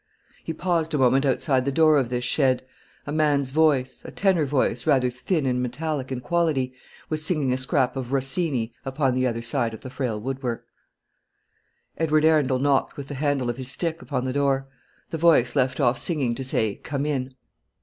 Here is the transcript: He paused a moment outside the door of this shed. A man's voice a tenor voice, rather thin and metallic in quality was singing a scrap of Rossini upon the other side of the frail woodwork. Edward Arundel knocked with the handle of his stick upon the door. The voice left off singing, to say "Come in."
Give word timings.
He 0.43 0.51
paused 0.51 0.95
a 0.95 0.97
moment 0.97 1.27
outside 1.27 1.63
the 1.63 1.71
door 1.71 1.99
of 1.99 2.09
this 2.09 2.23
shed. 2.23 2.63
A 3.05 3.11
man's 3.11 3.51
voice 3.51 4.01
a 4.03 4.09
tenor 4.09 4.47
voice, 4.47 4.87
rather 4.87 5.11
thin 5.11 5.45
and 5.45 5.61
metallic 5.61 6.11
in 6.11 6.21
quality 6.21 6.73
was 7.09 7.23
singing 7.23 7.53
a 7.53 7.57
scrap 7.59 7.95
of 7.95 8.11
Rossini 8.11 8.73
upon 8.83 9.13
the 9.13 9.27
other 9.27 9.43
side 9.43 9.75
of 9.75 9.81
the 9.81 9.91
frail 9.91 10.19
woodwork. 10.19 10.65
Edward 11.99 12.25
Arundel 12.25 12.57
knocked 12.57 12.97
with 12.97 13.09
the 13.09 13.13
handle 13.13 13.47
of 13.47 13.57
his 13.57 13.69
stick 13.69 14.01
upon 14.01 14.25
the 14.25 14.33
door. 14.33 14.67
The 15.11 15.19
voice 15.19 15.55
left 15.55 15.79
off 15.79 15.99
singing, 15.99 16.33
to 16.33 16.43
say 16.43 16.77
"Come 16.81 17.05
in." 17.05 17.35